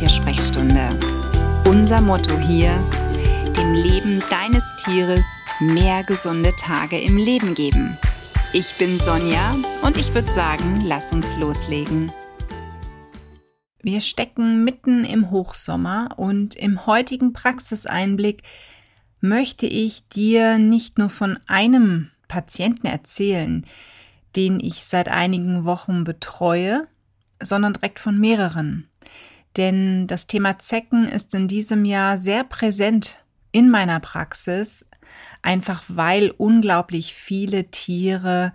Haustiersprechstunde. 0.00 0.88
Unser 1.66 2.00
Motto 2.00 2.38
hier, 2.38 2.72
dem 3.54 3.74
Leben 3.74 4.22
deines 4.30 4.64
Tieres 4.76 5.26
mehr 5.60 6.02
gesunde 6.04 6.52
Tage 6.58 6.98
im 6.98 7.18
Leben 7.18 7.54
geben. 7.54 7.98
Ich 8.54 8.78
bin 8.78 8.98
Sonja 8.98 9.54
und 9.82 9.98
ich 9.98 10.14
würde 10.14 10.30
sagen, 10.30 10.80
lass 10.86 11.12
uns 11.12 11.36
loslegen. 11.36 12.10
Wir 13.82 14.00
stecken 14.00 14.64
mitten 14.64 15.04
im 15.04 15.30
Hochsommer 15.30 16.14
und 16.16 16.54
im 16.54 16.86
heutigen 16.86 17.34
Praxiseinblick 17.34 18.42
möchte 19.20 19.66
ich 19.66 20.08
dir 20.08 20.56
nicht 20.56 20.96
nur 20.96 21.10
von 21.10 21.38
einem 21.46 22.10
Patienten 22.26 22.86
erzählen, 22.86 23.66
den 24.34 24.60
ich 24.60 24.86
seit 24.86 25.10
einigen 25.10 25.66
Wochen 25.66 26.04
betreue, 26.04 26.88
sondern 27.42 27.74
direkt 27.74 27.98
von 27.98 28.18
mehreren. 28.18 28.86
Denn 29.56 30.06
das 30.06 30.26
Thema 30.26 30.58
Zecken 30.58 31.04
ist 31.04 31.34
in 31.34 31.48
diesem 31.48 31.84
Jahr 31.84 32.18
sehr 32.18 32.44
präsent 32.44 33.24
in 33.52 33.68
meiner 33.68 34.00
Praxis, 34.00 34.86
einfach 35.42 35.82
weil 35.88 36.30
unglaublich 36.30 37.14
viele 37.14 37.70
Tiere 37.70 38.52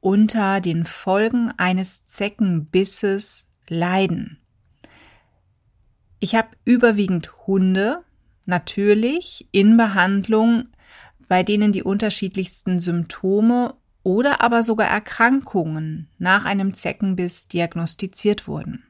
unter 0.00 0.60
den 0.60 0.84
Folgen 0.84 1.52
eines 1.58 2.06
Zeckenbisses 2.06 3.48
leiden. 3.68 4.38
Ich 6.20 6.34
habe 6.34 6.48
überwiegend 6.64 7.46
Hunde, 7.46 8.02
natürlich 8.46 9.48
in 9.52 9.76
Behandlung, 9.76 10.68
bei 11.28 11.42
denen 11.42 11.72
die 11.72 11.82
unterschiedlichsten 11.82 12.80
Symptome 12.80 13.74
oder 14.02 14.40
aber 14.42 14.62
sogar 14.62 14.88
Erkrankungen 14.88 16.08
nach 16.18 16.44
einem 16.44 16.74
Zeckenbiss 16.74 17.48
diagnostiziert 17.48 18.48
wurden. 18.48 18.89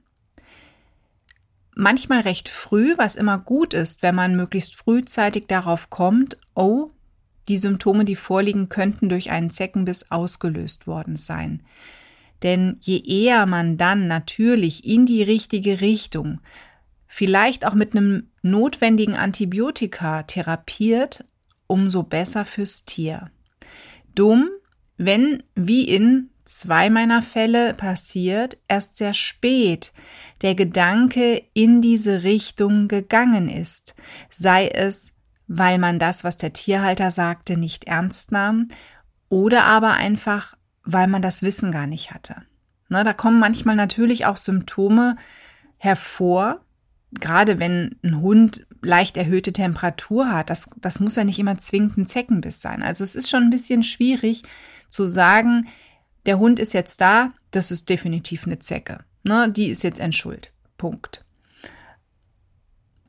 Manchmal 1.80 2.20
recht 2.20 2.50
früh, 2.50 2.92
was 2.98 3.16
immer 3.16 3.38
gut 3.38 3.72
ist, 3.72 4.02
wenn 4.02 4.14
man 4.14 4.36
möglichst 4.36 4.74
frühzeitig 4.74 5.46
darauf 5.46 5.88
kommt, 5.88 6.36
oh, 6.54 6.90
die 7.48 7.56
Symptome, 7.56 8.04
die 8.04 8.16
vorliegen, 8.16 8.68
könnten 8.68 9.08
durch 9.08 9.30
einen 9.30 9.48
Zeckenbiss 9.48 10.10
ausgelöst 10.10 10.86
worden 10.86 11.16
sein. 11.16 11.62
Denn 12.42 12.76
je 12.80 12.98
eher 12.98 13.46
man 13.46 13.78
dann 13.78 14.08
natürlich 14.08 14.84
in 14.84 15.06
die 15.06 15.22
richtige 15.22 15.80
Richtung, 15.80 16.42
vielleicht 17.06 17.66
auch 17.66 17.72
mit 17.72 17.96
einem 17.96 18.28
notwendigen 18.42 19.16
Antibiotika 19.16 20.24
therapiert, 20.24 21.24
umso 21.66 22.02
besser 22.02 22.44
fürs 22.44 22.84
Tier. 22.84 23.30
Dumm, 24.14 24.50
wenn, 24.98 25.42
wie 25.54 25.84
in 25.84 26.28
zwei 26.58 26.90
meiner 26.90 27.22
Fälle 27.22 27.74
passiert, 27.74 28.58
erst 28.68 28.96
sehr 28.96 29.14
spät 29.14 29.92
der 30.42 30.54
Gedanke 30.54 31.42
in 31.54 31.80
diese 31.80 32.22
Richtung 32.22 32.88
gegangen 32.88 33.48
ist, 33.48 33.94
sei 34.30 34.68
es, 34.68 35.12
weil 35.46 35.78
man 35.78 35.98
das, 35.98 36.24
was 36.24 36.36
der 36.36 36.52
Tierhalter 36.52 37.10
sagte, 37.10 37.56
nicht 37.56 37.84
ernst 37.84 38.32
nahm, 38.32 38.68
oder 39.28 39.64
aber 39.64 39.92
einfach, 39.92 40.56
weil 40.82 41.06
man 41.06 41.22
das 41.22 41.42
Wissen 41.42 41.70
gar 41.70 41.86
nicht 41.86 42.12
hatte. 42.12 42.36
Na, 42.88 43.04
da 43.04 43.12
kommen 43.12 43.38
manchmal 43.38 43.76
natürlich 43.76 44.26
auch 44.26 44.36
Symptome 44.36 45.16
hervor, 45.76 46.60
gerade 47.12 47.58
wenn 47.58 47.96
ein 48.02 48.20
Hund 48.20 48.66
leicht 48.82 49.16
erhöhte 49.16 49.52
Temperatur 49.52 50.32
hat, 50.32 50.50
das, 50.50 50.68
das 50.76 51.00
muss 51.00 51.16
ja 51.16 51.24
nicht 51.24 51.38
immer 51.38 51.58
zwingend 51.58 51.96
ein 51.96 52.06
Zeckenbiss 52.06 52.60
sein. 52.60 52.82
Also 52.82 53.04
es 53.04 53.14
ist 53.14 53.30
schon 53.30 53.44
ein 53.44 53.50
bisschen 53.50 53.82
schwierig 53.82 54.42
zu 54.88 55.06
sagen, 55.06 55.68
der 56.26 56.38
Hund 56.38 56.58
ist 56.58 56.74
jetzt 56.74 57.00
da, 57.00 57.32
das 57.50 57.70
ist 57.70 57.88
definitiv 57.88 58.46
eine 58.46 58.58
Zecke. 58.58 59.00
Ne, 59.22 59.50
die 59.50 59.68
ist 59.68 59.82
jetzt 59.82 60.00
entschuld. 60.00 60.52
Punkt. 60.78 61.24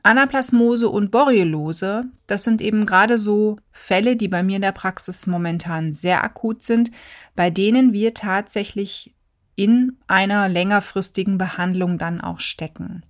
Anaplasmose 0.03 0.89
und 0.89 1.11
Borreliose, 1.11 2.05
das 2.25 2.43
sind 2.43 2.59
eben 2.59 2.85
gerade 2.85 3.17
so 3.17 3.57
Fälle, 3.71 4.15
die 4.15 4.27
bei 4.27 4.41
mir 4.41 4.55
in 4.55 4.63
der 4.63 4.71
Praxis 4.71 5.27
momentan 5.27 5.93
sehr 5.93 6.23
akut 6.23 6.63
sind, 6.63 6.91
bei 7.35 7.51
denen 7.51 7.93
wir 7.93 8.13
tatsächlich 8.13 9.13
in 9.55 9.97
einer 10.07 10.49
längerfristigen 10.49 11.37
Behandlung 11.37 11.99
dann 11.99 12.19
auch 12.19 12.39
stecken. 12.39 13.03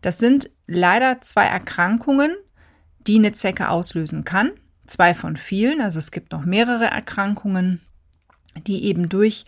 Das 0.00 0.18
sind 0.18 0.50
leider 0.66 1.20
zwei 1.22 1.44
Erkrankungen, 1.44 2.36
die 3.06 3.16
eine 3.16 3.32
Zecke 3.32 3.68
auslösen 3.68 4.24
kann. 4.24 4.52
Zwei 4.86 5.14
von 5.14 5.36
vielen, 5.36 5.80
also 5.80 5.98
es 5.98 6.12
gibt 6.12 6.30
noch 6.30 6.44
mehrere 6.44 6.84
Erkrankungen, 6.84 7.80
die 8.66 8.84
eben 8.84 9.08
durch 9.08 9.44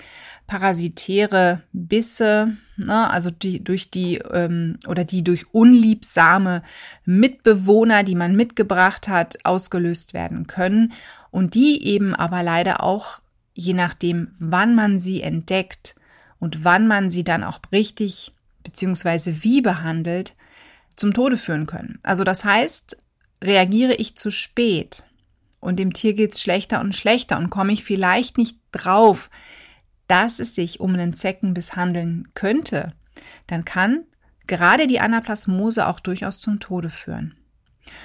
parasitäre 0.47 1.63
Bisse, 1.73 2.57
ne, 2.77 3.11
also 3.11 3.31
die 3.31 3.63
durch 3.63 3.91
die 3.91 4.17
ähm, 4.17 4.79
oder 4.87 5.05
die 5.05 5.23
durch 5.23 5.55
unliebsame 5.55 6.63
Mitbewohner, 7.05 8.03
die 8.03 8.17
man 8.17 8.35
mitgebracht 8.35 9.09
hat, 9.09 9.39
ausgelöst 9.45 10.13
werden 10.13 10.47
können 10.47 10.93
und 11.31 11.55
die 11.55 11.87
eben 11.87 12.15
aber 12.15 12.43
leider 12.43 12.83
auch 12.83 13.21
je 13.55 13.75
nachdem, 13.75 14.33
wann 14.39 14.75
man 14.75 14.99
sie 14.99 15.23
entdeckt 15.23 15.95
und 16.39 16.65
wann 16.65 16.89
man 16.89 17.11
sie 17.11 17.25
dann 17.25 17.45
auch 17.45 17.61
richtig 17.73 18.33
beziehungsweise 18.65 19.43
wie 19.43 19.61
behandelt, 19.61 20.35
zum 20.97 21.15
Tode 21.15 21.37
führen 21.37 21.67
können. 21.67 21.99
Also 22.03 22.25
das 22.25 22.45
heißt, 22.45 22.97
reagiere 23.43 23.95
ich 23.95 24.17
zu 24.17 24.31
spät 24.31 25.05
und 25.61 25.79
dem 25.79 25.93
Tier 25.93 26.15
geht's 26.15 26.43
schlechter 26.43 26.81
und 26.81 26.97
schlechter 26.97 27.39
und 27.39 27.51
komme 27.51 27.73
ich 27.73 27.85
vielleicht 27.85 28.39
nicht 28.39 28.59
drauf, 28.73 29.31
dass 30.07 30.41
es 30.41 30.55
sich 30.55 30.81
um 30.81 30.95
einen 30.95 31.13
Zeckenbiss 31.13 31.77
handeln 31.77 32.29
könnte, 32.35 32.93
dann 33.47 33.65
kann 33.65 34.05
gerade 34.47 34.87
die 34.87 35.01
Anaplasmose 35.01 35.87
auch 35.87 36.01
durchaus 36.01 36.41
zum 36.41 36.59
Tode 36.59 36.91
führen. 36.91 37.37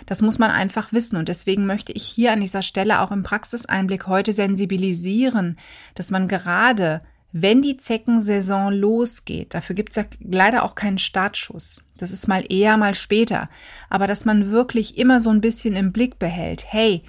Das 0.05 0.21
muss 0.21 0.39
man 0.39 0.51
einfach 0.51 0.93
wissen 0.93 1.17
und 1.17 1.29
deswegen 1.29 1.65
möchte 1.65 1.91
ich 1.91 2.05
hier 2.05 2.31
an 2.31 2.41
dieser 2.41 2.61
Stelle 2.61 3.01
auch 3.01 3.11
im 3.11 3.23
Praxiseinblick 3.23 4.07
heute 4.07 4.33
sensibilisieren, 4.33 5.57
dass 5.95 6.11
man 6.11 6.27
gerade 6.27 7.01
wenn 7.37 7.61
die 7.61 7.75
Zeckensaison 7.75 8.71
losgeht, 8.71 9.53
dafür 9.53 9.75
gibt 9.75 9.89
es 9.89 9.97
ja 9.97 10.05
leider 10.21 10.63
auch 10.63 10.73
keinen 10.73 10.97
Startschuss. 10.97 11.83
Das 11.97 12.11
ist 12.11 12.29
mal 12.29 12.45
eher, 12.47 12.77
mal 12.77 12.95
später. 12.95 13.49
Aber 13.89 14.07
dass 14.07 14.23
man 14.23 14.51
wirklich 14.51 14.97
immer 14.97 15.19
so 15.19 15.31
ein 15.31 15.41
bisschen 15.41 15.75
im 15.75 15.91
Blick 15.91 16.17
behält, 16.17 16.63
hey, 16.65 17.03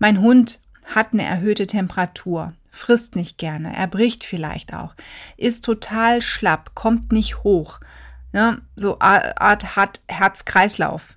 mein 0.00 0.20
Hund 0.20 0.60
hat 0.84 1.12
eine 1.12 1.24
erhöhte 1.24 1.68
Temperatur, 1.68 2.54
frisst 2.72 3.14
nicht 3.14 3.38
gerne, 3.38 3.76
er 3.76 3.86
bricht 3.86 4.24
vielleicht 4.24 4.74
auch, 4.74 4.94
ist 5.36 5.64
total 5.64 6.22
schlapp, 6.22 6.74
kommt 6.74 7.12
nicht 7.12 7.44
hoch, 7.44 7.78
ne? 8.32 8.60
so 8.74 8.98
Art 8.98 9.76
hat 9.76 10.00
Herz-Kreislauf. 10.08 11.14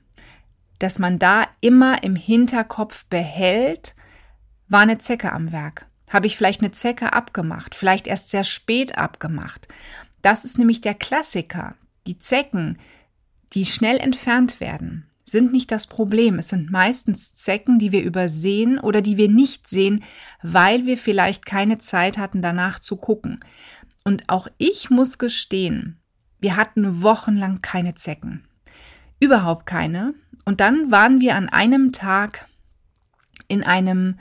Dass 0.80 1.00
man 1.00 1.18
da 1.18 1.48
immer 1.62 2.04
im 2.04 2.16
Hinterkopf 2.16 3.06
behält, 3.06 3.96
war 4.68 4.82
eine 4.82 4.98
Zecke 4.98 5.32
am 5.32 5.54
Werk. 5.54 5.86
Habe 6.10 6.28
ich 6.28 6.36
vielleicht 6.36 6.62
eine 6.62 6.72
Zecke 6.72 7.14
abgemacht, 7.14 7.74
vielleicht 7.74 8.06
erst 8.06 8.30
sehr 8.30 8.44
spät 8.44 8.98
abgemacht. 8.98 9.70
Das 10.22 10.44
ist 10.44 10.58
nämlich 10.58 10.82
der 10.82 10.94
Klassiker. 10.94 11.76
Die 12.06 12.20
Zecken, 12.20 12.78
die 13.54 13.64
schnell 13.66 13.98
entfernt 13.98 14.60
werden, 14.60 15.08
sind 15.24 15.52
nicht 15.52 15.72
das 15.72 15.88
Problem. 15.88 16.40
Es 16.40 16.50
sind 16.50 16.72
meistens 16.72 17.34
Zecken, 17.34 17.80
die 17.80 17.92
wir 17.92 18.04
übersehen 18.04 18.80
oder 18.80 19.02
die 19.02 19.18
wir 19.18 19.30
nicht 19.30 19.68
sehen, 19.68 20.04
weil 20.42 20.86
wir 20.86 20.98
vielleicht 20.98 21.46
keine 21.46 21.78
Zeit 21.78 22.18
hatten, 22.18 22.42
danach 22.42 22.80
zu 22.80 22.98
gucken. 22.98 23.40
Und 24.04 24.30
auch 24.30 24.48
ich 24.58 24.90
muss 24.90 25.18
gestehen, 25.18 25.98
wir 26.40 26.58
hatten 26.58 27.02
wochenlang 27.02 27.62
keine 27.62 27.96
Zecken. 27.96 28.46
Überhaupt 29.20 29.66
keine. 29.66 30.14
Und 30.44 30.60
dann 30.60 30.92
waren 30.92 31.22
wir 31.22 31.36
an 31.36 31.48
einem 31.48 31.94
Tag 31.94 32.48
in 33.48 33.64
einem 33.64 34.20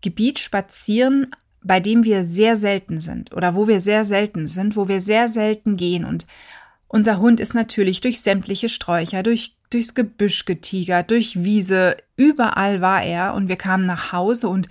Gebiet 0.00 0.38
spazieren, 0.38 1.30
bei 1.62 1.80
dem 1.80 2.04
wir 2.04 2.24
sehr 2.24 2.56
selten 2.56 2.98
sind 2.98 3.32
oder 3.32 3.54
wo 3.54 3.68
wir 3.68 3.80
sehr 3.80 4.04
selten 4.04 4.46
sind, 4.46 4.76
wo 4.76 4.88
wir 4.88 5.00
sehr 5.00 5.28
selten 5.28 5.76
gehen. 5.76 6.04
Und 6.04 6.26
unser 6.88 7.18
Hund 7.18 7.38
ist 7.38 7.54
natürlich 7.54 8.00
durch 8.00 8.20
sämtliche 8.20 8.68
Sträucher, 8.68 9.22
durch, 9.22 9.54
durchs 9.70 9.94
Gebüsch 9.94 10.46
getigert, 10.46 11.10
durch 11.10 11.44
Wiese, 11.44 11.98
überall 12.16 12.80
war 12.80 13.02
er. 13.02 13.34
Und 13.34 13.48
wir 13.48 13.56
kamen 13.56 13.86
nach 13.86 14.12
Hause 14.12 14.48
und 14.48 14.68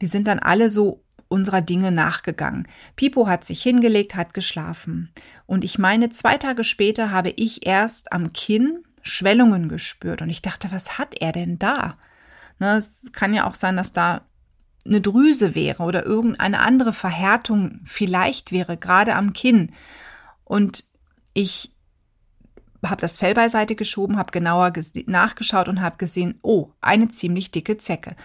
wir 0.00 0.08
sind 0.08 0.26
dann 0.26 0.40
alle 0.40 0.68
so 0.68 1.04
unserer 1.28 1.62
Dinge 1.62 1.92
nachgegangen. 1.92 2.68
Pipo 2.96 3.26
hat 3.26 3.44
sich 3.44 3.62
hingelegt, 3.62 4.16
hat 4.16 4.34
geschlafen. 4.34 5.10
Und 5.46 5.64
ich 5.64 5.78
meine, 5.78 6.10
zwei 6.10 6.36
Tage 6.36 6.64
später 6.64 7.10
habe 7.10 7.32
ich 7.36 7.66
erst 7.66 8.12
am 8.12 8.32
Kinn 8.32 8.84
Schwellungen 9.02 9.68
gespürt. 9.68 10.20
Und 10.20 10.30
ich 10.30 10.42
dachte, 10.42 10.72
was 10.72 10.98
hat 10.98 11.14
er 11.20 11.32
denn 11.32 11.58
da? 11.58 11.96
Ne, 12.58 12.76
es 12.76 13.12
kann 13.12 13.34
ja 13.34 13.46
auch 13.46 13.54
sein, 13.54 13.76
dass 13.76 13.92
da 13.92 14.22
eine 14.84 15.00
Drüse 15.00 15.54
wäre 15.54 15.84
oder 15.84 16.04
irgendeine 16.04 16.58
andere 16.58 16.92
Verhärtung 16.92 17.80
vielleicht 17.84 18.50
wäre, 18.50 18.76
gerade 18.76 19.14
am 19.14 19.32
Kinn. 19.32 19.72
Und 20.44 20.84
ich 21.34 21.72
habe 22.84 23.00
das 23.00 23.18
Fell 23.18 23.34
beiseite 23.34 23.76
geschoben, 23.76 24.18
habe 24.18 24.32
genauer 24.32 24.72
nachgeschaut 25.06 25.68
und 25.68 25.80
habe 25.80 25.98
gesehen, 25.98 26.38
oh, 26.42 26.70
eine 26.80 27.08
ziemlich 27.08 27.50
dicke 27.50 27.76
Zecke. 27.76 28.16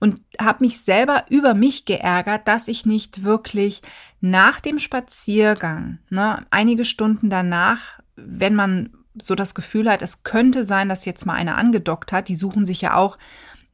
Und 0.00 0.20
habe 0.40 0.64
mich 0.64 0.80
selber 0.80 1.24
über 1.30 1.54
mich 1.54 1.84
geärgert, 1.84 2.48
dass 2.48 2.68
ich 2.68 2.84
nicht 2.84 3.24
wirklich 3.24 3.82
nach 4.20 4.60
dem 4.60 4.78
Spaziergang, 4.78 5.98
ne, 6.10 6.44
einige 6.50 6.84
Stunden 6.84 7.30
danach, 7.30 8.00
wenn 8.16 8.54
man 8.54 8.90
so 9.20 9.34
das 9.34 9.54
Gefühl 9.54 9.90
hat, 9.90 10.02
es 10.02 10.24
könnte 10.24 10.64
sein, 10.64 10.88
dass 10.88 11.04
jetzt 11.04 11.26
mal 11.26 11.34
einer 11.34 11.56
angedockt 11.56 12.12
hat. 12.12 12.28
Die 12.28 12.34
suchen 12.34 12.66
sich 12.66 12.80
ja 12.80 12.96
auch 12.96 13.18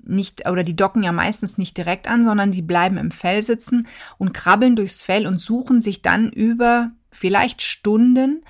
nicht 0.01 0.49
oder 0.49 0.65
die 0.65 0.77
docken 0.77 1.03
ja 1.03 1.13
meistens 1.13 1.59
nicht 1.59 1.77
direkt 1.77 2.09
an, 2.09 2.25
sondern 2.25 2.51
die 2.51 2.63
bleiben 2.63 2.97
im 2.97 3.11
Fell 3.11 3.43
sitzen 3.43 3.87
und 4.17 4.33
krabbeln 4.33 4.77
durchs 4.77 5.03
Fell 5.03 5.27
und 5.27 5.39
suchen 5.39 5.81
sich 5.81 6.03
dann 6.03 6.31
über 6.31 6.93
vielleicht 7.11 7.63
Stunden 7.63 8.43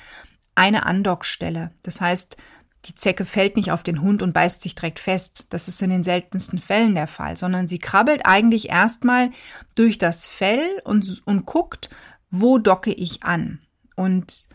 eine 0.59 0.85
Andockstelle. 0.87 1.71
Das 1.83 2.01
heißt, 2.01 2.37
die 2.85 2.95
Zecke 2.95 3.25
fällt 3.25 3.57
nicht 3.57 3.71
auf 3.71 3.83
den 3.83 4.03
Hund 4.03 4.23
und 4.23 4.33
beißt 4.33 4.61
sich 4.61 4.75
direkt 4.75 4.99
fest. 4.99 5.47
Das 5.51 5.69
ist 5.69 5.81
in 5.83 5.91
den 5.91 6.03
seltensten 6.03 6.59
Fällen 6.59 6.95
der 6.95 7.07
Fall, 7.07 7.37
sondern 7.37 7.69
sie 7.69 7.79
krabbelt 7.79 8.23
eigentlich 8.25 8.69
erstmal 8.69 9.31
durch 9.77 9.99
das 9.99 10.27
Fell 10.27 10.81
und, 10.85 11.23
und 11.25 11.47
guckt, 11.47 11.91
wo 12.31 12.59
docke 12.59 12.93
ich 12.93 13.23
an. 13.23 13.61
Und 13.95 14.49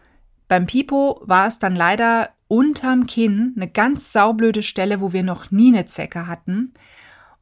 beim 0.48 0.66
Pipo 0.66 1.22
war 1.24 1.48
es 1.48 1.60
dann 1.60 1.76
leider 1.76 2.30
unterm 2.48 3.08
Kinn 3.08 3.54
eine 3.56 3.70
ganz 3.70 4.12
saublöde 4.12 4.62
Stelle, 4.62 5.02
wo 5.02 5.14
wir 5.14 5.24
noch 5.24 5.52
nie 5.52 5.74
eine 5.74 5.86
Zecke 5.86 6.28
hatten. 6.28 6.74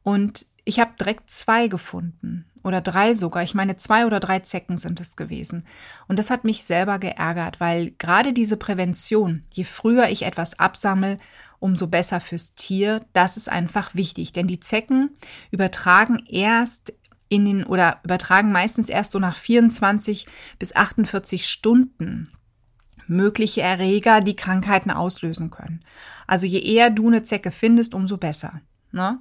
Und 0.02 0.46
ich 0.64 0.78
habe 0.78 0.92
direkt 0.98 1.30
zwei 1.30 1.68
gefunden 1.68 2.46
oder 2.62 2.80
drei 2.80 3.14
sogar. 3.14 3.42
Ich 3.42 3.54
meine, 3.54 3.76
zwei 3.76 4.06
oder 4.06 4.20
drei 4.20 4.38
Zecken 4.40 4.76
sind 4.76 5.00
es 5.00 5.16
gewesen. 5.16 5.66
Und 6.08 6.18
das 6.18 6.30
hat 6.30 6.44
mich 6.44 6.64
selber 6.64 6.98
geärgert, 6.98 7.60
weil 7.60 7.92
gerade 7.92 8.32
diese 8.32 8.56
Prävention, 8.56 9.44
je 9.52 9.64
früher 9.64 10.08
ich 10.08 10.24
etwas 10.24 10.58
absammle, 10.58 11.16
umso 11.58 11.86
besser 11.86 12.20
fürs 12.20 12.54
Tier, 12.54 13.04
das 13.12 13.36
ist 13.36 13.48
einfach 13.48 13.94
wichtig. 13.94 14.32
Denn 14.32 14.46
die 14.46 14.60
Zecken 14.60 15.10
übertragen 15.50 16.24
erst 16.26 16.92
in 17.28 17.44
den 17.46 17.64
oder 17.64 18.00
übertragen 18.04 18.52
meistens 18.52 18.88
erst 18.88 19.12
so 19.12 19.18
nach 19.18 19.36
24 19.36 20.26
bis 20.58 20.76
48 20.76 21.48
Stunden 21.48 22.30
mögliche 23.06 23.62
Erreger, 23.62 24.20
die 24.20 24.36
Krankheiten 24.36 24.90
auslösen 24.90 25.50
können. 25.50 25.80
Also 26.26 26.46
je 26.46 26.60
eher 26.60 26.90
du 26.90 27.08
eine 27.08 27.22
Zecke 27.22 27.50
findest, 27.50 27.94
umso 27.94 28.16
besser. 28.16 28.60
Ne? 28.90 29.20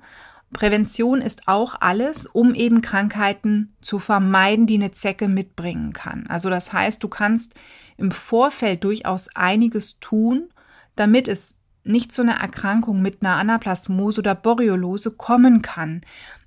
Prävention 0.54 1.22
ist 1.22 1.48
auch 1.48 1.76
alles, 1.80 2.28
um 2.28 2.54
eben 2.54 2.82
Krankheiten 2.82 3.74
zu 3.82 4.00
vermeiden, 4.00 4.68
die 4.68 4.76
eine 4.76 4.92
Zecke 4.92 5.28
mitbringen 5.28 5.94
kann. 5.94 6.28
Also 6.28 6.50
das 6.50 6.74
heißt, 6.74 7.02
du 7.04 7.08
kannst 7.08 7.54
im 7.98 8.12
Vorfeld 8.12 8.84
durchaus 8.84 9.30
einiges 9.36 10.00
tun, 10.00 10.50
damit 10.96 11.28
es 11.28 11.58
nicht 11.84 12.12
zu 12.12 12.22
einer 12.22 12.40
Erkrankung 12.40 13.02
mit 13.02 13.22
einer 13.22 13.36
Anaplasmose 13.36 14.20
oder 14.20 14.36
Borreliose 14.36 15.12
kommen 15.12 15.62
kann, 15.62 16.02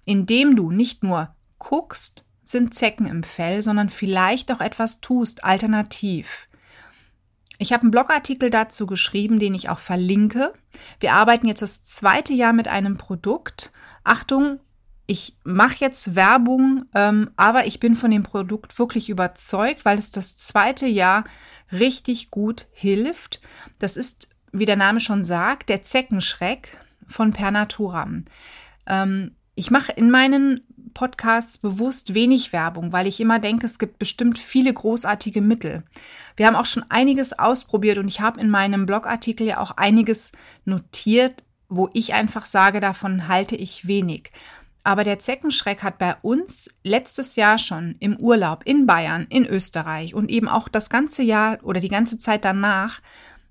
indem 0.05 0.55
du 0.55 0.71
nicht 0.71 1.03
nur 1.03 1.35
guckst, 1.59 2.25
sind 2.43 2.75
Zecken 2.75 3.07
im 3.07 3.23
Fell, 3.23 3.63
sondern 3.63 3.89
vielleicht 3.89 4.53
auch 4.53 4.61
etwas 4.61 5.01
tust, 5.01 5.45
alternativ. 5.45 6.47
Ich 7.65 7.73
habe 7.73 7.85
einen 7.85 7.93
Blogartikel 7.93 8.51
dazu 8.51 8.85
geschrieben, 8.85 9.39
den 9.39 9.55
ich 9.55 9.71
auch 9.71 9.79
verlinke. 9.79 10.53
Wir 11.01 11.15
arbeiten 11.15 11.49
jetzt 11.49 11.63
das 11.63 11.83
zweite 11.83 12.35
Jahr 12.35 12.53
mit 12.53 12.69
einem 12.69 12.99
Produkt. 12.99 13.73
Achtung, 14.05 14.61
ich 15.07 15.39
mache 15.45 15.77
jetzt 15.81 16.15
Werbung, 16.15 16.85
ähm, 16.95 17.31
aber 17.37 17.67
ich 17.67 17.81
bin 17.81 17.97
von 17.97 18.11
dem 18.11 18.23
Produkt 18.23 18.79
wirklich 18.79 19.09
überzeugt, 19.09 19.87
weil 19.87 19.97
es 19.97 20.11
das 20.11 20.37
zweite 20.37 20.85
Jahr 20.85 21.25
richtig 21.73 22.31
gut 22.31 22.67
hilft. 22.71 23.41
Das 23.79 23.97
ist, 23.97 24.29
wie 24.53 24.67
der 24.67 24.77
Name 24.77 25.01
schon 25.01 25.25
sagt, 25.25 25.71
der 25.71 25.81
Zeckenschreck 25.81 26.77
von 27.07 27.31
Pernaturam. 27.31 28.27
Ähm, 28.87 29.37
ich 29.55 29.71
mache 29.71 29.93
in 29.93 30.11
meinen 30.11 30.61
Podcasts 30.95 31.59
bewusst 31.59 32.15
wenig 32.15 32.53
Werbung, 32.53 32.93
weil 32.93 33.07
ich 33.07 33.21
immer 33.21 33.39
denke, 33.39 33.67
es 33.67 33.79
gibt 33.79 33.99
bestimmt 33.99 34.39
viele 34.39 34.73
großartige 34.73 35.41
Mittel. 35.41 35.83
Wir 36.37 36.47
haben 36.47 36.57
auch 36.57 36.67
schon 36.67 36.85
einiges 36.89 37.39
ausprobiert 37.39 37.99
und 37.99 38.09
ich 38.09 38.21
habe 38.21 38.41
in 38.41 38.49
meinem 38.49 38.87
Blogartikel 38.87 39.47
ja 39.47 39.59
auch 39.59 39.73
einiges 39.73 40.33
notiert, 40.65 41.43
wo 41.69 41.89
ich 41.93 42.15
einfach 42.15 42.47
sage, 42.47 42.81
davon 42.81 43.29
halte 43.29 43.57
ich 43.57 43.87
wenig. 43.87 44.31
Aber 44.85 45.03
der 45.03 45.19
Zeckenschreck 45.19 45.83
hat 45.83 45.99
bei 45.99 46.15
uns 46.23 46.69
letztes 46.83 47.37
Jahr 47.37 47.59
schon 47.59 47.97
im 48.01 48.17
Urlaub 48.19 48.63
in 48.67 48.87
Bayern, 48.87 49.27
in 49.31 49.47
Österreich 49.47 50.15
und 50.15 50.31
eben 50.31 50.47
auch 50.47 50.69
das 50.69 50.91
ganze 50.91 51.23
Jahr 51.23 51.59
oder 51.63 51.81
die 51.81 51.89
ganze 51.89 52.19
Zeit 52.19 52.45
danach 52.45 53.01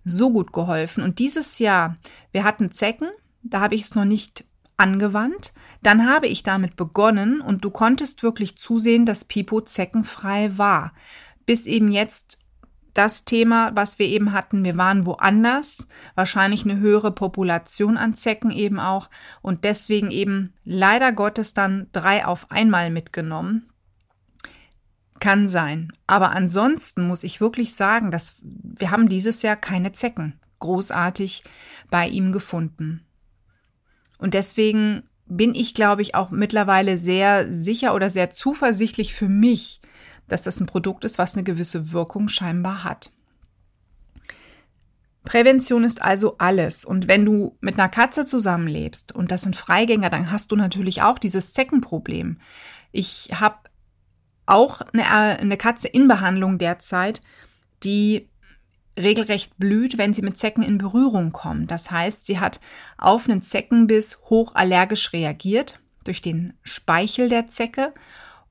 so 0.06 0.32
gut 0.32 0.54
geholfen. 0.54 1.04
Und 1.04 1.20
dieses 1.20 1.60
Jahr, 1.60 1.96
wir 2.32 2.44
hatten 2.44 2.72
Zecken, 2.72 3.10
da 3.42 3.62
habe 3.62 3.76
ich 3.76 3.82
es 3.82 3.96
noch 3.96 4.06
nicht 4.06 4.46
angewandt. 4.78 5.54
Dann 5.82 6.08
habe 6.08 6.28
ich 6.28 6.44
damit 6.44 6.76
begonnen 6.76 7.42
und 7.42 7.64
du 7.64 7.72
konntest 7.72 8.24
wirklich 8.24 8.58
zusehen, 8.58 9.06
dass 9.06 9.26
Pipo 9.26 9.62
zeckenfrei 9.62 10.58
war. 10.58 10.94
Bis 11.46 11.66
eben 11.66 11.92
jetzt 11.92 12.40
das 12.94 13.26
Thema, 13.26 13.72
was 13.76 13.98
wir 13.98 14.08
eben 14.08 14.34
hatten, 14.34 14.64
wir 14.64 14.78
waren 14.78 15.06
woanders, 15.06 15.88
wahrscheinlich 16.16 16.64
eine 16.64 16.78
höhere 16.78 17.12
Population 17.12 17.98
an 17.98 18.14
Zecken 18.14 18.52
eben 18.52 18.80
auch 18.80 19.10
und 19.42 19.64
deswegen 19.64 20.12
eben 20.12 20.54
leider 20.64 21.12
Gottes 21.12 21.54
dann 21.54 21.88
drei 21.92 22.26
auf 22.26 22.52
einmal 22.52 22.92
mitgenommen. 22.92 23.70
Kann 25.20 25.48
sein. 25.50 25.92
Aber 26.06 26.32
ansonsten 26.32 27.08
muss 27.08 27.24
ich 27.24 27.42
wirklich 27.42 27.76
sagen, 27.76 28.12
dass 28.12 28.36
wir 28.42 28.92
haben 28.92 29.08
dieses 29.08 29.42
Jahr 29.42 29.56
keine 29.56 29.94
Zecken 29.94 30.40
großartig 30.64 31.44
bei 31.90 32.08
ihm 32.08 32.32
gefunden. 32.32 33.06
Und 34.24 34.34
deswegen 34.36 35.04
bin 35.26 35.54
ich, 35.54 35.74
glaube 35.74 36.02
ich, 36.02 36.16
auch 36.16 36.32
mittlerweile 36.32 36.98
sehr 36.98 37.52
sicher 37.52 37.94
oder 37.94 38.10
sehr 38.10 38.32
zuversichtlich 38.32 39.14
für 39.14 39.28
mich, 39.28 39.82
dass 40.30 40.44
das 40.44 40.62
ein 40.62 40.66
Produkt 40.66 41.04
ist, 41.04 41.18
was 41.18 41.34
eine 41.34 41.44
gewisse 41.44 41.92
Wirkung 41.92 42.30
scheinbar 42.30 42.86
hat. 42.86 43.12
Prävention 45.26 45.84
ist 45.84 46.02
also 46.02 46.38
alles. 46.38 46.86
Und 46.86 47.10
wenn 47.10 47.26
du 47.26 47.58
mit 47.60 47.78
einer 47.78 47.90
Katze 47.90 48.24
zusammenlebst 48.24 49.14
und 49.14 49.30
das 49.30 49.42
sind 49.42 49.58
Freigänger, 49.58 50.10
dann 50.10 50.32
hast 50.32 50.54
du 50.54 50.56
natürlich 50.56 51.02
auch 51.02 51.20
dieses 51.20 51.52
Zeckenproblem. 51.52 52.40
Ich 52.94 53.28
habe 53.34 53.58
auch 54.46 54.80
eine, 54.94 55.06
eine 55.10 55.58
Katze 55.58 55.90
in 55.90 56.08
Behandlung 56.08 56.60
derzeit, 56.60 57.22
die 57.84 58.30
regelrecht 58.98 59.58
blüht, 59.58 59.98
wenn 59.98 60.14
sie 60.14 60.22
mit 60.22 60.38
Zecken 60.38 60.64
in 60.64 60.78
Berührung 60.78 61.32
kommt. 61.32 61.72
Das 61.72 61.92
heißt, 61.92 62.26
sie 62.26 62.40
hat 62.40 62.60
auf 62.98 63.28
einen 63.28 63.42
Zeckenbiss 63.42 64.20
hochallergisch 64.30 65.14
reagiert 65.14 65.80
durch 66.04 66.22
den 66.22 66.54
Speichel 66.64 67.30
der 67.30 67.48
Zecke 67.48 67.94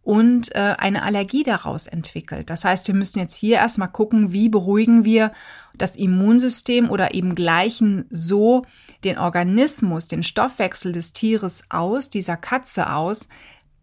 und 0.02 0.54
äh, 0.54 0.74
eine 0.78 1.02
Allergie 1.02 1.44
daraus 1.44 1.86
entwickelt. 1.86 2.50
Das 2.50 2.64
heißt, 2.64 2.88
wir 2.88 2.94
müssen 2.94 3.20
jetzt 3.20 3.36
hier 3.36 3.56
erstmal 3.56 3.90
gucken, 3.90 4.32
wie 4.32 4.48
beruhigen 4.48 5.04
wir 5.04 5.32
das 5.74 5.94
Immunsystem 5.94 6.90
oder 6.90 7.14
eben 7.14 7.34
gleichen 7.34 8.06
so 8.10 8.66
den 9.04 9.18
Organismus, 9.18 10.08
den 10.08 10.22
Stoffwechsel 10.22 10.92
des 10.92 11.12
Tieres 11.12 11.64
aus, 11.70 12.10
dieser 12.10 12.36
Katze 12.36 12.92
aus, 12.92 13.28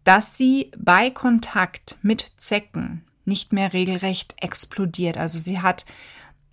dass 0.04 0.36
sie 0.36 0.70
bei 0.78 1.10
Kontakt 1.10 1.98
mit 2.02 2.26
Zecken 2.36 3.04
nicht 3.24 3.52
mehr 3.52 3.72
regelrecht 3.72 4.34
explodiert. 4.40 5.16
Also 5.16 5.38
sie 5.38 5.60
hat 5.60 5.86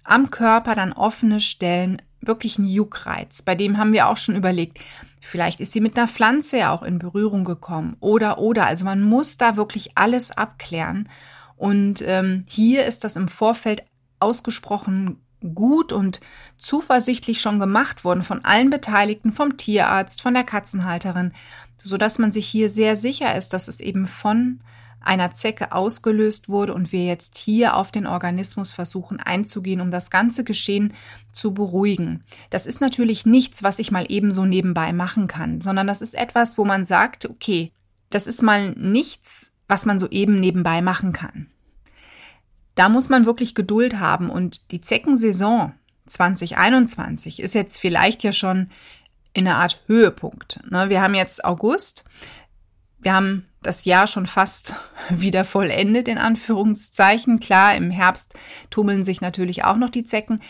am 0.07 0.31
Körper 0.31 0.75
dann 0.75 0.93
offene 0.93 1.39
Stellen 1.39 2.01
wirklich 2.21 2.57
ein 2.57 2.65
Juckreiz. 2.65 3.41
Bei 3.41 3.55
dem 3.55 3.77
haben 3.77 3.93
wir 3.93 4.07
auch 4.07 4.17
schon 4.17 4.35
überlegt, 4.35 4.79
vielleicht 5.21 5.59
ist 5.59 5.73
sie 5.73 5.81
mit 5.81 5.97
einer 5.97 6.07
Pflanze 6.07 6.57
ja 6.57 6.71
auch 6.71 6.83
in 6.83 6.99
Berührung 6.99 7.45
gekommen 7.45 7.97
oder 7.99 8.39
oder. 8.39 8.65
Also 8.65 8.85
man 8.85 9.01
muss 9.01 9.37
da 9.37 9.57
wirklich 9.57 9.97
alles 9.97 10.31
abklären. 10.31 11.09
Und 11.55 12.03
ähm, 12.05 12.43
hier 12.47 12.85
ist 12.85 13.03
das 13.03 13.15
im 13.15 13.27
Vorfeld 13.27 13.83
ausgesprochen 14.19 15.19
gut 15.53 15.91
und 15.91 16.19
zuversichtlich 16.57 17.41
schon 17.41 17.59
gemacht 17.59 18.03
worden 18.03 18.23
von 18.23 18.43
allen 18.43 18.69
Beteiligten, 18.69 19.31
vom 19.31 19.57
Tierarzt, 19.57 20.21
von 20.21 20.33
der 20.33 20.43
Katzenhalterin, 20.43 21.33
so 21.77 21.97
dass 21.97 22.17
man 22.17 22.31
sich 22.31 22.47
hier 22.47 22.69
sehr 22.69 22.95
sicher 22.95 23.35
ist, 23.35 23.53
dass 23.53 23.67
es 23.67 23.79
eben 23.79 24.07
von 24.07 24.61
einer 25.07 25.31
Zecke 25.31 25.71
ausgelöst 25.71 26.49
wurde 26.49 26.73
und 26.73 26.91
wir 26.91 27.05
jetzt 27.05 27.37
hier 27.37 27.75
auf 27.75 27.91
den 27.91 28.05
Organismus 28.05 28.73
versuchen 28.73 29.19
einzugehen, 29.19 29.81
um 29.81 29.89
das 29.89 30.11
ganze 30.11 30.43
Geschehen 30.43 30.93
zu 31.31 31.53
beruhigen. 31.53 32.23
Das 32.49 32.65
ist 32.65 32.81
natürlich 32.81 33.25
nichts, 33.25 33.63
was 33.63 33.79
ich 33.79 33.91
mal 33.91 34.05
ebenso 34.09 34.45
nebenbei 34.45 34.93
machen 34.93 35.27
kann, 35.27 35.61
sondern 35.61 35.87
das 35.87 36.01
ist 36.01 36.13
etwas, 36.13 36.57
wo 36.57 36.65
man 36.65 36.85
sagt, 36.85 37.25
okay, 37.25 37.71
das 38.09 38.27
ist 38.27 38.41
mal 38.41 38.71
nichts, 38.71 39.51
was 39.67 39.85
man 39.85 39.99
so 39.99 40.09
eben 40.09 40.39
nebenbei 40.39 40.81
machen 40.81 41.13
kann. 41.13 41.47
Da 42.75 42.89
muss 42.89 43.09
man 43.09 43.25
wirklich 43.25 43.55
Geduld 43.55 43.99
haben 43.99 44.29
und 44.29 44.71
die 44.71 44.81
Zeckensaison 44.81 45.73
2021 46.05 47.39
ist 47.41 47.55
jetzt 47.55 47.79
vielleicht 47.79 48.23
ja 48.23 48.31
schon 48.31 48.69
in 49.33 49.47
einer 49.47 49.57
Art 49.57 49.81
Höhepunkt. 49.87 50.59
Ne, 50.69 50.89
wir 50.89 51.01
haben 51.01 51.15
jetzt 51.15 51.43
August. 51.45 52.03
Wir 52.99 53.13
haben 53.13 53.47
das 53.61 53.85
Jahr 53.85 54.07
schon 54.07 54.27
fast 54.27 54.75
wieder 55.09 55.45
vollendet, 55.45 56.07
in 56.07 56.17
Anführungszeichen. 56.17 57.39
Klar, 57.39 57.75
im 57.75 57.91
Herbst 57.91 58.33
tummeln 58.69 59.03
sich 59.03 59.21
natürlich 59.21 59.63
auch 59.63 59.77
noch 59.77 59.89
die 59.89 60.03
Zecken. 60.03 60.41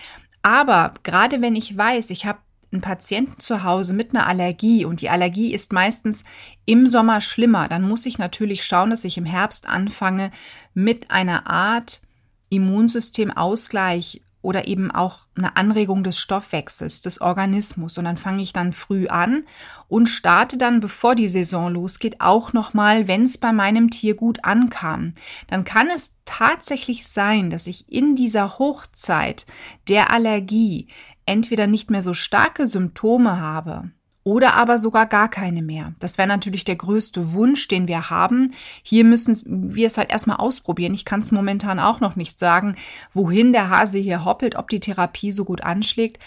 Aber 0.41 0.93
gerade 1.03 1.41
wenn 1.41 1.55
ich 1.55 1.75
weiß, 1.75 2.09
ich 2.09 2.25
habe 2.25 2.39
einen 2.71 2.81
Patienten 2.81 3.39
zu 3.39 3.63
Hause 3.63 3.93
mit 3.93 4.13
einer 4.13 4.27
Allergie 4.27 4.85
und 4.85 5.01
die 5.01 5.09
Allergie 5.09 5.53
ist 5.53 5.71
meistens 5.71 6.23
im 6.65 6.87
Sommer 6.87 7.21
schlimmer, 7.21 7.67
dann 7.67 7.87
muss 7.87 8.05
ich 8.05 8.17
natürlich 8.17 8.65
schauen, 8.65 8.89
dass 8.89 9.05
ich 9.05 9.17
im 9.17 9.25
Herbst 9.25 9.67
anfange 9.69 10.31
mit 10.73 11.09
einer 11.11 11.49
Art 11.49 12.01
Immunsystemausgleich 12.49 14.21
oder 14.47 14.65
eben 14.65 14.91
auch 14.91 15.27
eine 15.35 15.57
Anregung 15.57 16.05
des 16.05 16.17
Stoffwechsels, 16.17 17.01
des 17.01 17.19
Organismus. 17.19 17.97
Und 17.97 18.05
dann 18.05 18.15
fange 18.15 18.41
ich 18.41 18.53
dann 18.53 18.71
früh 18.71 19.07
an 19.07 19.43
und 19.89 20.07
starte 20.07 20.57
dann, 20.57 20.79
bevor 20.79 21.15
die 21.15 21.27
Saison 21.27 21.73
losgeht, 21.73 22.21
auch 22.21 22.53
nochmal, 22.53 23.09
wenn 23.09 23.23
es 23.23 23.37
bei 23.37 23.51
meinem 23.51 23.89
Tier 23.89 24.15
gut 24.15 24.45
ankam. 24.45 25.15
Dann 25.47 25.65
kann 25.65 25.89
es 25.93 26.13
tatsächlich 26.23 27.05
sein, 27.05 27.49
dass 27.49 27.67
ich 27.67 27.91
in 27.91 28.15
dieser 28.15 28.57
Hochzeit 28.57 29.45
der 29.89 30.11
Allergie 30.11 30.87
entweder 31.25 31.67
nicht 31.67 31.91
mehr 31.91 32.01
so 32.01 32.13
starke 32.13 32.67
Symptome 32.67 33.41
habe, 33.41 33.91
oder 34.27 34.55
aber 34.55 34.77
sogar 34.77 35.05
gar 35.05 35.29
keine 35.29 35.61
mehr. 35.61 35.93
Das 35.99 36.17
wäre 36.17 36.27
natürlich 36.27 36.65
der 36.65 36.75
größte 36.75 37.31
Wunsch, 37.31 37.69
den 37.69 37.87
wir 37.87 38.09
haben. 38.09 38.51
Hier 38.83 39.05
müssen 39.05 39.73
wir 39.73 39.87
es 39.87 39.97
halt 39.97 40.11
erstmal 40.11 40.35
ausprobieren. 40.35 40.93
Ich 40.93 41.05
kann 41.05 41.21
es 41.21 41.31
momentan 41.31 41.79
auch 41.79 42.01
noch 42.01 42.17
nicht 42.17 42.37
sagen, 42.37 42.75
wohin 43.13 43.53
der 43.53 43.69
Hase 43.69 43.99
hier 43.99 44.25
hoppelt, 44.25 44.57
ob 44.57 44.67
die 44.67 44.81
Therapie 44.81 45.31
so 45.31 45.45
gut 45.45 45.63
anschlägt. 45.63 46.21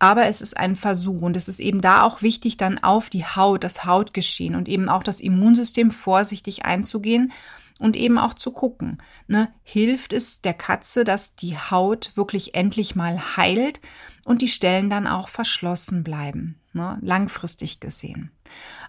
Aber 0.00 0.26
es 0.26 0.40
ist 0.40 0.56
ein 0.56 0.74
Versuch 0.74 1.22
und 1.22 1.36
es 1.36 1.46
ist 1.46 1.60
eben 1.60 1.80
da 1.80 2.02
auch 2.02 2.22
wichtig, 2.22 2.56
dann 2.56 2.82
auf 2.82 3.08
die 3.08 3.24
Haut, 3.24 3.62
das 3.62 3.84
Hautgeschehen 3.84 4.56
und 4.56 4.68
eben 4.68 4.88
auch 4.88 5.04
das 5.04 5.20
Immunsystem 5.20 5.92
vorsichtig 5.92 6.64
einzugehen 6.64 7.30
und 7.78 7.94
eben 7.94 8.18
auch 8.18 8.34
zu 8.34 8.50
gucken, 8.50 8.98
ne, 9.28 9.48
hilft 9.62 10.12
es 10.12 10.40
der 10.40 10.54
Katze, 10.54 11.04
dass 11.04 11.36
die 11.36 11.56
Haut 11.56 12.10
wirklich 12.16 12.56
endlich 12.56 12.96
mal 12.96 13.36
heilt 13.36 13.80
und 14.24 14.42
die 14.42 14.48
Stellen 14.48 14.90
dann 14.90 15.06
auch 15.06 15.28
verschlossen 15.28 16.04
bleiben 16.04 16.60
ne, 16.74 16.98
langfristig 17.00 17.80
gesehen. 17.80 18.30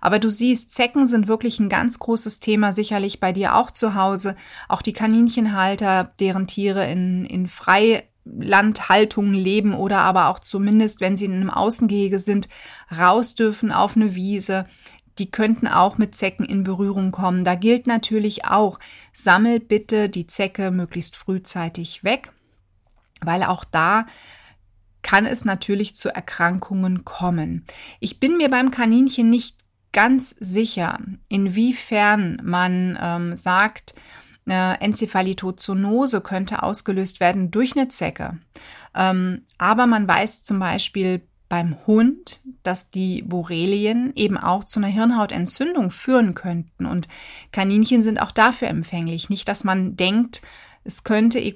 Aber 0.01 0.19
du 0.19 0.29
siehst, 0.29 0.71
Zecken 0.71 1.07
sind 1.07 1.27
wirklich 1.27 1.59
ein 1.59 1.69
ganz 1.69 1.99
großes 1.99 2.39
Thema, 2.39 2.73
sicherlich 2.73 3.19
bei 3.19 3.31
dir 3.31 3.55
auch 3.55 3.71
zu 3.71 3.95
Hause. 3.95 4.35
Auch 4.67 4.81
die 4.81 4.93
Kaninchenhalter, 4.93 6.11
deren 6.19 6.47
Tiere 6.47 6.89
in, 6.89 7.25
in 7.25 7.47
Freilandhaltungen 7.47 9.33
leben 9.33 9.73
oder 9.73 9.99
aber 9.99 10.29
auch 10.29 10.39
zumindest, 10.39 10.99
wenn 10.99 11.17
sie 11.17 11.25
in 11.25 11.33
einem 11.33 11.49
Außengehege 11.49 12.19
sind, 12.19 12.49
raus 12.95 13.35
dürfen 13.35 13.71
auf 13.71 13.95
eine 13.95 14.15
Wiese. 14.15 14.65
Die 15.17 15.31
könnten 15.31 15.67
auch 15.67 15.97
mit 15.97 16.13
Zecken 16.13 16.45
in 16.45 16.65
Berührung 16.65 17.11
kommen. 17.11 17.45
Da 17.45 17.55
gilt 17.55 17.87
natürlich 17.87 18.45
auch, 18.45 18.79
sammel 19.13 19.61
bitte 19.61 20.09
die 20.09 20.27
Zecke 20.27 20.71
möglichst 20.71 21.15
frühzeitig 21.15 22.03
weg, 22.03 22.33
weil 23.21 23.43
auch 23.43 23.63
da 23.63 24.05
kann 25.05 25.27
es 25.27 25.45
natürlich 25.45 25.93
zu 25.93 26.09
Erkrankungen 26.09 27.05
kommen. 27.05 27.63
Ich 27.99 28.19
bin 28.19 28.37
mir 28.37 28.49
beim 28.49 28.71
Kaninchen 28.71 29.29
nicht 29.29 29.55
ganz 29.93 30.31
sicher, 30.39 30.97
inwiefern 31.29 32.41
man 32.43 32.97
ähm, 32.99 33.35
sagt, 33.35 33.93
äh, 34.49 34.73
Enzephalitozoonose 34.79 36.21
könnte 36.21 36.63
ausgelöst 36.63 37.19
werden 37.19 37.51
durch 37.51 37.77
eine 37.77 37.87
Zecke. 37.87 38.39
Ähm, 38.95 39.43
aber 39.59 39.85
man 39.85 40.07
weiß 40.07 40.43
zum 40.43 40.57
Beispiel 40.57 41.21
beim 41.49 41.77
Hund, 41.85 42.41
dass 42.63 42.89
die 42.89 43.21
Borrelien 43.21 44.11
eben 44.15 44.37
auch 44.37 44.63
zu 44.63 44.79
einer 44.79 44.87
Hirnhautentzündung 44.87 45.91
führen 45.91 46.33
könnten. 46.33 46.87
Und 46.87 47.07
Kaninchen 47.51 48.01
sind 48.01 48.19
auch 48.19 48.31
dafür 48.31 48.69
empfänglich. 48.69 49.29
Nicht, 49.29 49.47
dass 49.47 49.63
man 49.63 49.95
denkt, 49.95 50.41
es 50.83 51.03
könnte 51.03 51.37
E. 51.39 51.53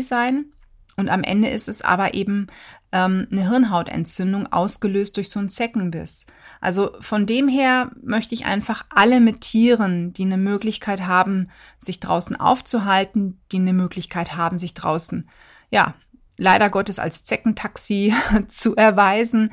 sein, 0.00 0.46
und 0.96 1.08
am 1.08 1.22
Ende 1.22 1.48
ist 1.48 1.68
es 1.68 1.82
aber 1.82 2.14
eben 2.14 2.48
ähm, 2.92 3.26
eine 3.30 3.48
Hirnhautentzündung 3.48 4.52
ausgelöst 4.52 5.16
durch 5.16 5.30
so 5.30 5.38
einen 5.38 5.48
Zeckenbiss. 5.48 6.26
Also 6.60 6.96
von 7.00 7.26
dem 7.26 7.48
her 7.48 7.90
möchte 8.02 8.34
ich 8.34 8.44
einfach 8.44 8.84
alle 8.94 9.20
mit 9.20 9.40
Tieren, 9.40 10.12
die 10.12 10.24
eine 10.24 10.36
Möglichkeit 10.36 11.06
haben, 11.06 11.48
sich 11.78 11.98
draußen 12.00 12.36
aufzuhalten, 12.36 13.40
die 13.50 13.56
eine 13.56 13.72
Möglichkeit 13.72 14.36
haben, 14.36 14.58
sich 14.58 14.74
draußen, 14.74 15.28
ja, 15.70 15.94
leider 16.36 16.70
Gottes 16.70 16.98
als 16.98 17.24
Zeckentaxi 17.24 18.14
zu 18.48 18.76
erweisen, 18.76 19.50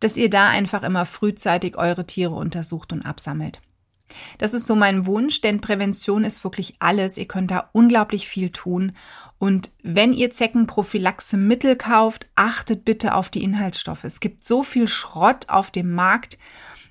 dass 0.00 0.16
ihr 0.16 0.30
da 0.30 0.48
einfach 0.48 0.82
immer 0.82 1.04
frühzeitig 1.04 1.76
eure 1.76 2.06
Tiere 2.06 2.34
untersucht 2.34 2.92
und 2.92 3.02
absammelt. 3.02 3.60
Das 4.38 4.54
ist 4.54 4.66
so 4.66 4.74
mein 4.74 5.06
Wunsch, 5.06 5.40
denn 5.40 5.60
Prävention 5.60 6.24
ist 6.24 6.44
wirklich 6.44 6.74
alles. 6.78 7.18
Ihr 7.18 7.26
könnt 7.26 7.50
da 7.50 7.70
unglaublich 7.72 8.28
viel 8.28 8.50
tun. 8.50 8.92
Und 9.38 9.70
wenn 9.82 10.12
ihr 10.12 10.30
Zeckenprophylaxe-Mittel 10.30 11.76
kauft, 11.76 12.26
achtet 12.36 12.84
bitte 12.84 13.14
auf 13.14 13.30
die 13.30 13.42
Inhaltsstoffe. 13.42 14.04
Es 14.04 14.20
gibt 14.20 14.44
so 14.44 14.62
viel 14.62 14.86
Schrott 14.86 15.48
auf 15.48 15.70
dem 15.70 15.94
Markt. 15.94 16.36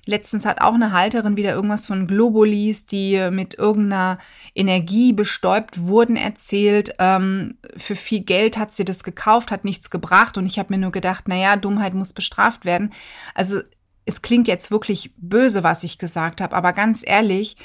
Letztens 0.06 0.44
hat 0.46 0.60
auch 0.60 0.74
eine 0.74 0.92
Halterin 0.92 1.36
wieder 1.36 1.52
irgendwas 1.52 1.86
von 1.86 2.08
Globulis, 2.08 2.86
die 2.86 3.28
mit 3.30 3.54
irgendeiner 3.54 4.18
Energie 4.54 5.12
bestäubt 5.12 5.86
wurden, 5.86 6.16
erzählt. 6.16 6.94
Ähm, 6.98 7.58
für 7.76 7.94
viel 7.94 8.20
Geld 8.20 8.58
hat 8.58 8.72
sie 8.72 8.84
das 8.84 9.04
gekauft, 9.04 9.52
hat 9.52 9.64
nichts 9.64 9.90
gebracht. 9.90 10.36
Und 10.36 10.46
ich 10.46 10.58
habe 10.58 10.72
mir 10.72 10.80
nur 10.80 10.90
gedacht, 10.90 11.28
naja, 11.28 11.54
Dummheit 11.56 11.94
muss 11.94 12.12
bestraft 12.12 12.64
werden. 12.64 12.92
Also 13.34 13.60
es 14.04 14.22
klingt 14.22 14.48
jetzt 14.48 14.70
wirklich 14.70 15.12
böse, 15.16 15.62
was 15.62 15.84
ich 15.84 15.98
gesagt 15.98 16.40
habe, 16.40 16.56
aber 16.56 16.72
ganz 16.72 17.02
ehrlich, 17.06 17.56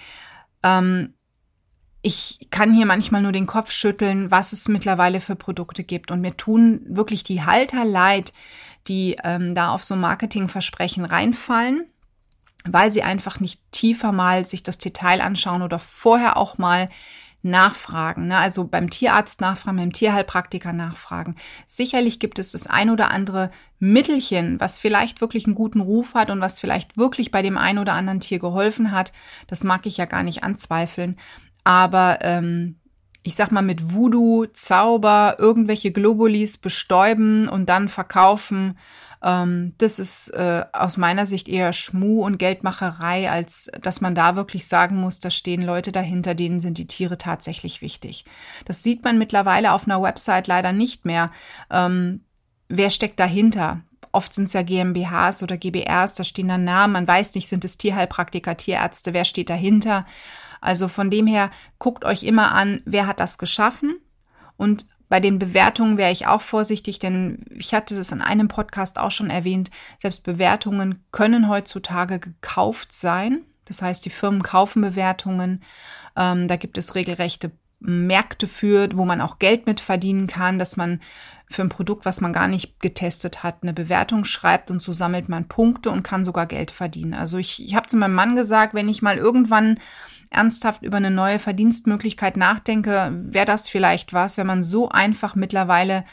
ähm, 0.63 1.13
ich 2.01 2.50
kann 2.51 2.72
hier 2.72 2.86
manchmal 2.86 3.24
nur 3.24 3.32
den 3.32 3.48
Kopf 3.48 3.72
schütteln, 3.72 4.30
was 4.30 4.54
es 4.54 4.68
mittlerweile 4.68 5.20
für 5.20 5.36
Produkte 5.36 5.84
gibt. 5.84 6.12
Und 6.12 6.22
mir 6.22 6.38
tun 6.38 6.82
wirklich 6.88 7.24
die 7.24 7.44
Halter 7.44 7.84
leid, 7.84 8.32
die 8.88 9.18
ähm, 9.24 9.56
da 9.56 9.70
auf 9.70 9.84
so 9.84 9.96
Marketingversprechen 9.96 11.04
reinfallen, 11.04 11.88
weil 12.63 12.92
sie 12.92 13.01
einfach 13.01 13.39
nicht 13.39 13.60
tiefer 13.72 14.12
mal 14.12 14.46
sich 14.46 14.62
das 14.62 14.77
Detail 14.77 15.20
anschauen 15.22 15.63
oder 15.63 15.80
vorher 15.80 16.38
auch 16.38 16.60
mal 16.60 16.89
nachfragen. 17.46 18.28
Ne? 18.28 18.38
Also 18.38 18.66
beim 18.66 18.90
Tierarzt 18.90 19.40
nachfragen, 19.40 19.78
beim 19.78 19.94
Tierheilpraktiker 19.94 20.74
nachfragen. 20.74 21.36
Sicherlich 21.68 22.20
gibt 22.20 22.40
es 22.40 22.52
das 22.52 22.68
ein 22.68 22.90
oder 22.90 23.12
andere 23.12 23.52
Mittelchen, 23.80 24.60
was 24.60 24.80
vielleicht 24.80 25.22
wirklich 25.22 25.46
einen 25.46 25.56
guten 25.56 25.80
Ruf 25.80 26.16
hat 26.16 26.32
und 26.32 26.42
was 26.42 26.60
vielleicht 26.60 26.98
wirklich 26.98 27.32
bei 27.32 27.42
dem 27.42 27.58
ein 27.58 27.78
oder 27.78 27.94
anderen 27.94 28.20
Tier 28.20 28.40
geholfen 28.40 28.92
hat. 28.92 29.14
Das 29.48 29.64
mag 29.64 29.86
ich 29.86 29.98
ja 29.98 30.06
gar 30.06 30.24
nicht 30.24 30.44
anzweifeln. 30.44 31.18
Aber 31.64 32.20
ähm, 32.22 32.80
ich 33.22 33.36
sag 33.36 33.52
mal, 33.52 33.62
mit 33.62 33.94
Voodoo, 33.94 34.46
Zauber, 34.48 35.38
irgendwelche 35.40 35.92
Globulis 35.92 36.58
bestäuben 36.58 37.48
und 37.48 37.70
dann 37.70 37.90
verkaufen, 37.90 38.78
ähm, 39.25 39.74
das 39.79 39.98
ist 39.98 40.29
äh, 40.29 40.63
aus 40.72 40.98
meiner 40.98 41.25
Sicht 41.25 41.50
eher 41.50 41.74
Schmu 41.74 42.24
und 42.24 42.38
Geldmacherei, 42.38 43.32
als 43.32 43.72
dass 43.82 44.00
man 44.00 44.13
da 44.13 44.36
wirklich 44.36 44.67
sagen 44.67 44.98
muss, 44.98 45.20
da 45.20 45.32
stehen 45.32 45.63
Leute 45.63 45.91
dahinter, 45.91 46.36
denen 46.36 46.60
sind 46.60 46.77
die 46.77 46.86
Tiere 46.86 47.17
tatsächlich 47.17 47.82
wichtig. 47.82 48.25
Das 48.65 48.84
sieht 48.84 49.03
man 49.03 49.17
mittlerweile 49.17 49.74
auf 49.74 49.88
einer 49.88 50.00
Website 50.00 50.46
leider 50.46 50.74
nicht 50.74 51.05
mehr. 51.05 51.32
Ähm, 51.72 52.24
wer 52.70 52.91
steckt 52.91 53.20
dahinter? 53.20 53.82
Oft 54.12 54.32
sind 54.32 54.46
es 54.46 54.53
ja 54.53 54.62
GmbHs 54.62 55.41
oder 55.41 55.58
GBRs, 55.58 56.13
da 56.13 56.24
stehen 56.24 56.48
dann 56.48 56.63
Namen, 56.63 56.94
man 56.94 57.08
weiß 57.08 57.34
nicht, 57.34 57.50
sind 57.50 57.65
es 57.65 57.79
Tierheilpraktiker, 57.79 58.55
Tierärzte, 58.55 59.13
wer 59.13 59.25
steht 59.25 59.50
dahinter? 59.50 60.05
Also 60.62 60.88
von 60.88 61.10
dem 61.10 61.25
her 61.25 61.50
guckt 61.79 62.05
euch 62.05 62.24
immer 62.24 62.53
an, 62.53 62.82
wer 62.86 63.08
hat 63.08 63.20
das 63.20 63.39
geschaffen 63.39 64.00
und 64.55 64.86
bei 65.10 65.20
den 65.20 65.40
Bewertungen 65.40 65.98
wäre 65.98 66.12
ich 66.12 66.28
auch 66.28 66.42
vorsichtig, 66.42 67.00
denn 67.00 67.46
ich 67.52 67.74
hatte 67.74 67.96
das 67.96 68.12
in 68.12 68.22
einem 68.22 68.48
Podcast 68.48 68.98
auch 68.98 69.12
schon 69.12 69.30
erwähnt, 69.30 69.70
selbst 70.00 70.24
Bewertungen 70.24 71.04
können 71.12 71.48
heutzutage 71.50 72.20
gekauft 72.20 72.92
sein. 72.92 73.44
Das 73.66 73.82
heißt, 73.82 74.06
die 74.06 74.10
Firmen 74.10 74.44
kaufen 74.44 74.82
Bewertungen. 74.82 75.64
Ähm, 76.16 76.48
da 76.48 76.56
gibt 76.56 76.78
es 76.78 76.96
regelrechte 76.96 77.52
Märkte 77.86 78.48
für, 78.48 78.89
wo 78.94 79.06
man 79.06 79.22
auch 79.22 79.39
Geld 79.39 79.68
mit 79.68 79.80
verdienen 79.80 80.27
kann, 80.27 80.60
dass 80.60 80.77
man 80.77 81.00
für 81.50 81.62
ein 81.62 81.70
Produkt, 81.70 82.06
was 82.06 82.22
man 82.22 82.34
gar 82.34 82.48
nicht 82.48 82.80
getestet 82.80 83.44
hat, 83.44 83.58
eine 83.62 83.74
Bewertung 83.74 84.25
schreibt 84.25 84.72
und 84.72 84.82
so 84.82 84.94
sammelt 84.94 85.30
man 85.30 85.48
Punkte 85.48 85.92
und 85.92 86.04
kann 86.04 86.25
sogar 86.25 86.48
Geld 86.48 86.72
verdienen. 86.72 87.13
Also 87.13 87.38
ich, 87.38 87.63
ich 87.63 87.75
habe 87.75 87.88
zu 87.88 87.98
meinem 87.98 88.15
Mann 88.15 88.36
gesagt, 88.36 88.74
wenn 88.74 88.89
ich 88.89 89.01
mal 89.01 89.18
irgendwann 89.18 89.80
ernsthaft 90.32 90.82
über 90.82 90.98
eine 90.98 91.12
neue 91.12 91.38
Verdienstmöglichkeit 91.38 92.36
nachdenke, 92.36 93.12
wäre 93.27 93.46
das 93.46 93.70
vielleicht 93.70 94.12
was, 94.12 94.38
wenn 94.38 94.48
man 94.48 94.63
so 94.63 94.89
einfach 94.89 95.36
mittlerweile 95.36 96.04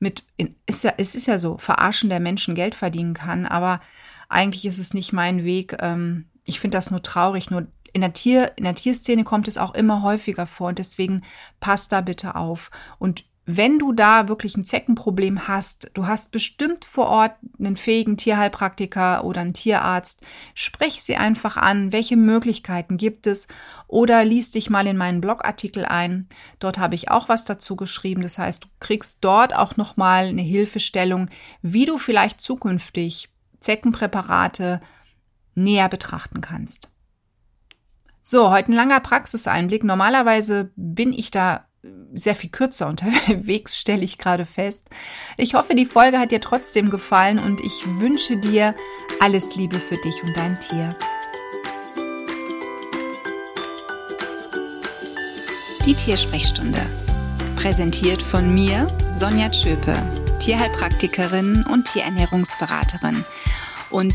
mit, 0.00 0.24
ist 0.66 0.84
ja, 0.84 0.92
es 0.96 1.14
ist 1.14 1.26
ja 1.26 1.38
so, 1.38 1.56
verarschen 1.58 2.10
der 2.10 2.20
Menschen 2.20 2.54
Geld 2.54 2.74
verdienen 2.74 3.14
kann, 3.14 3.46
aber 3.46 3.80
eigentlich 4.28 4.66
ist 4.66 4.78
es 4.78 4.92
nicht 4.92 5.12
mein 5.12 5.44
Weg. 5.44 5.76
Ähm, 5.80 6.26
ich 6.44 6.58
finde 6.58 6.78
das 6.78 6.90
nur 6.90 7.02
traurig, 7.02 7.50
nur 7.50 7.66
in 7.92 8.00
der, 8.00 8.12
Tier, 8.12 8.52
in 8.56 8.64
der 8.64 8.74
Tierszene 8.74 9.24
kommt 9.24 9.48
es 9.48 9.58
auch 9.58 9.74
immer 9.74 10.02
häufiger 10.02 10.46
vor 10.46 10.68
und 10.68 10.78
deswegen 10.78 11.22
passt 11.60 11.92
da 11.92 12.00
bitte 12.00 12.34
auf. 12.34 12.70
Und 12.98 13.24
wenn 13.56 13.78
du 13.78 13.92
da 13.92 14.28
wirklich 14.28 14.56
ein 14.56 14.64
Zeckenproblem 14.64 15.48
hast, 15.48 15.90
du 15.94 16.06
hast 16.06 16.30
bestimmt 16.30 16.84
vor 16.84 17.06
Ort 17.06 17.32
einen 17.58 17.76
fähigen 17.76 18.16
Tierheilpraktiker 18.16 19.24
oder 19.24 19.40
einen 19.40 19.54
Tierarzt, 19.54 20.20
sprech 20.54 21.02
sie 21.02 21.16
einfach 21.16 21.56
an, 21.56 21.90
welche 21.92 22.16
Möglichkeiten 22.16 22.96
gibt 22.96 23.26
es 23.26 23.48
oder 23.88 24.24
liest 24.24 24.54
dich 24.54 24.70
mal 24.70 24.86
in 24.86 24.96
meinen 24.96 25.20
Blogartikel 25.20 25.84
ein. 25.84 26.28
Dort 26.60 26.78
habe 26.78 26.94
ich 26.94 27.10
auch 27.10 27.28
was 27.28 27.44
dazu 27.44 27.76
geschrieben. 27.76 28.22
Das 28.22 28.38
heißt, 28.38 28.64
du 28.64 28.68
kriegst 28.78 29.18
dort 29.22 29.56
auch 29.56 29.76
nochmal 29.76 30.26
eine 30.26 30.42
Hilfestellung, 30.42 31.28
wie 31.62 31.86
du 31.86 31.98
vielleicht 31.98 32.40
zukünftig 32.40 33.30
Zeckenpräparate 33.58 34.80
näher 35.54 35.88
betrachten 35.88 36.40
kannst. 36.40 36.90
So, 38.22 38.50
heute 38.50 38.70
ein 38.70 38.74
langer 38.74 39.00
Praxiseinblick. 39.00 39.82
Normalerweise 39.82 40.70
bin 40.76 41.12
ich 41.12 41.30
da 41.30 41.66
sehr 42.12 42.36
viel 42.36 42.50
kürzer 42.50 42.88
unterwegs, 42.88 43.78
stelle 43.78 44.04
ich 44.04 44.18
gerade 44.18 44.44
fest. 44.44 44.88
Ich 45.36 45.54
hoffe, 45.54 45.74
die 45.74 45.86
Folge 45.86 46.18
hat 46.18 46.30
dir 46.30 46.40
trotzdem 46.40 46.90
gefallen 46.90 47.38
und 47.38 47.60
ich 47.60 47.86
wünsche 47.98 48.36
dir 48.36 48.74
alles 49.20 49.56
Liebe 49.56 49.78
für 49.78 49.96
dich 49.96 50.22
und 50.22 50.36
dein 50.36 50.60
Tier. 50.60 50.90
Die 55.86 55.94
Tiersprechstunde. 55.94 56.80
Präsentiert 57.56 58.22
von 58.22 58.54
mir, 58.54 58.86
Sonja 59.18 59.50
Tschöpe, 59.50 59.94
Tierheilpraktikerin 60.38 61.64
und 61.70 61.86
Tierernährungsberaterin. 61.86 63.24
Und 63.90 64.14